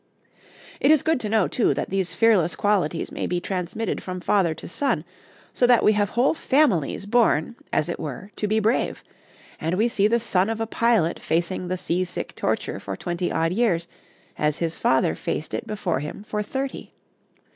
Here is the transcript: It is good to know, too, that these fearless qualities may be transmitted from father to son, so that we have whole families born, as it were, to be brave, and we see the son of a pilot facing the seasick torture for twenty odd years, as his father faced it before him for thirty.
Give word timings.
It 0.79 0.89
is 0.89 1.03
good 1.03 1.19
to 1.19 1.29
know, 1.29 1.47
too, 1.47 1.75
that 1.75 1.91
these 1.91 2.15
fearless 2.15 2.55
qualities 2.55 3.11
may 3.11 3.27
be 3.27 3.39
transmitted 3.39 4.01
from 4.01 4.19
father 4.19 4.55
to 4.55 4.67
son, 4.67 5.05
so 5.53 5.67
that 5.67 5.83
we 5.83 5.93
have 5.93 6.09
whole 6.17 6.33
families 6.33 7.05
born, 7.05 7.55
as 7.71 7.87
it 7.87 7.99
were, 7.99 8.31
to 8.37 8.47
be 8.47 8.59
brave, 8.59 9.03
and 9.59 9.75
we 9.77 9.87
see 9.87 10.07
the 10.07 10.19
son 10.19 10.49
of 10.49 10.59
a 10.59 10.65
pilot 10.65 11.19
facing 11.19 11.67
the 11.67 11.77
seasick 11.77 12.33
torture 12.33 12.79
for 12.79 12.97
twenty 12.97 13.31
odd 13.31 13.51
years, 13.53 13.87
as 14.39 14.57
his 14.57 14.79
father 14.79 15.13
faced 15.13 15.53
it 15.53 15.67
before 15.67 15.99
him 15.99 16.23
for 16.23 16.41
thirty. 16.41 16.95